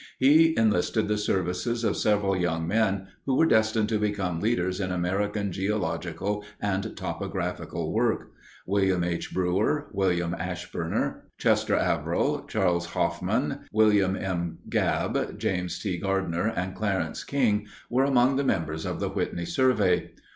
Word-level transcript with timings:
He 0.17 0.57
enlisted 0.57 1.07
the 1.07 1.15
services 1.19 1.83
of 1.83 1.95
several 1.95 2.35
young 2.35 2.67
men 2.67 3.09
who 3.27 3.35
were 3.37 3.45
destined 3.45 3.87
to 3.89 3.99
become 3.99 4.39
leaders 4.39 4.79
in 4.79 4.91
American 4.91 5.51
geological 5.51 6.43
and 6.59 6.97
topographical 6.97 7.93
work. 7.93 8.31
William 8.65 9.03
H. 9.03 9.31
Brewer, 9.31 9.89
William 9.93 10.33
Ashburner, 10.39 11.25
Chester 11.37 11.75
Averill, 11.75 12.47
Charles 12.47 12.87
F. 12.87 12.93
Hoffmann, 12.93 13.59
William 13.71 14.15
M. 14.15 14.57
Gabb, 14.69 15.37
James 15.37 15.77
T. 15.77 15.99
Gardiner, 15.99 16.47
and 16.47 16.73
Clarence 16.75 17.23
King 17.23 17.67
were 17.87 18.03
among 18.05 18.37
the 18.37 18.43
members 18.43 18.87
of 18.87 18.99
the 18.99 19.09
Whitney 19.09 19.45
Survey. 19.45 20.13